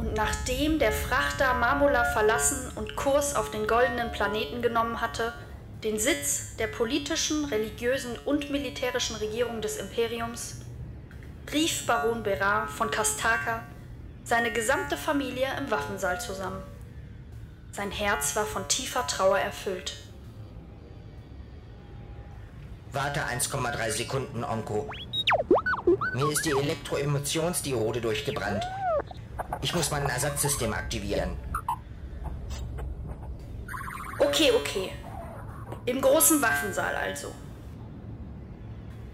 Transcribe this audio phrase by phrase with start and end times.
[0.00, 5.34] Und nachdem der Frachter Marmola verlassen und Kurs auf den goldenen Planeten genommen hatte,
[5.84, 10.62] den Sitz der politischen, religiösen und militärischen Regierung des Imperiums,
[11.52, 13.62] rief Baron Berar von Kastaka
[14.24, 16.62] seine gesamte Familie im Waffensaal zusammen.
[17.70, 19.98] Sein Herz war von tiefer Trauer erfüllt.
[22.92, 24.88] Warte 1,3 Sekunden, Onko.
[26.14, 28.64] Mir ist die Elektroemotionsdiode durchgebrannt.
[29.62, 31.36] Ich muss mein Ersatzsystem aktivieren.
[34.18, 34.92] Okay, okay.
[35.86, 37.34] Im großen Waffensaal also.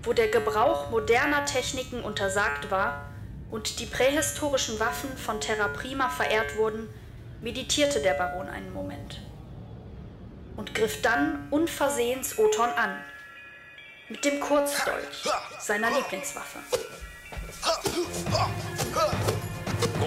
[0.02, 3.10] Wo der Gebrauch moderner Techniken untersagt war
[3.50, 6.88] und die prähistorischen Waffen von Terra Prima verehrt wurden,
[7.40, 9.20] meditierte der Baron einen Moment
[10.56, 12.96] und griff dann unversehens Oton an,
[14.08, 15.24] mit dem Kurzdolch,
[15.58, 16.58] seiner Lieblingswaffe.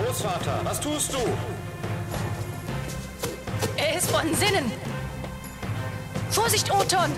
[0.09, 1.19] Großvater, was tust du?
[3.77, 4.71] Er ist von Sinnen.
[6.31, 7.11] Vorsicht, Oton!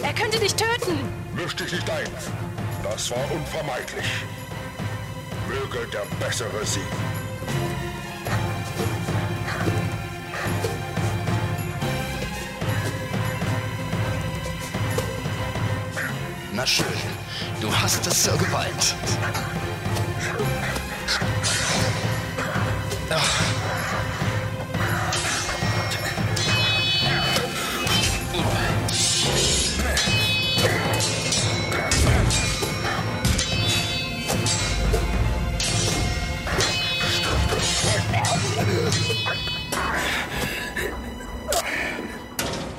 [0.00, 1.00] Er könnte dich töten!
[1.34, 2.06] Misch dich nicht ein.
[2.84, 4.06] Das war unvermeidlich.
[5.48, 6.86] Möge der Bessere siegen.
[16.52, 16.86] Na schön,
[17.60, 18.94] du hast es zur Gewalt.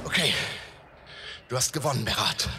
[0.06, 0.34] Okay,
[1.48, 2.50] du hast gewonnen, Berat.